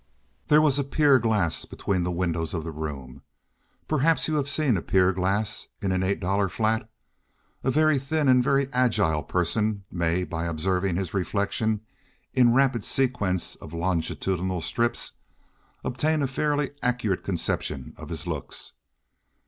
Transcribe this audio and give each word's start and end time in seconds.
There 0.47 0.63
was 0.63 0.79
a 0.79 0.83
pier 0.83 1.19
glass 1.19 1.63
between 1.65 2.01
the 2.01 2.09
windows 2.09 2.55
of 2.55 2.63
the 2.63 2.71
room. 2.71 3.21
Perhaps 3.87 4.27
you 4.27 4.33
have 4.37 4.49
seen 4.49 4.75
a 4.75 4.81
pier 4.81 5.13
glass 5.13 5.67
in 5.79 5.91
an 5.91 6.01
$8 6.01 6.49
flat. 6.49 6.89
A 7.63 7.69
very 7.69 7.99
thin 7.99 8.27
and 8.27 8.43
very 8.43 8.67
agile 8.73 9.21
person 9.21 9.83
may, 9.91 10.23
by 10.23 10.45
observing 10.47 10.95
his 10.95 11.13
reflection 11.13 11.81
in 12.33 12.47
a 12.47 12.51
rapid 12.51 12.83
sequence 12.83 13.53
of 13.57 13.75
longitudinal 13.75 14.61
strips, 14.61 15.11
obtain 15.83 16.23
a 16.23 16.27
fairly 16.27 16.71
accurate 16.81 17.23
conception 17.23 17.93
of 17.95 18.09
his 18.09 18.25
looks. 18.25 18.71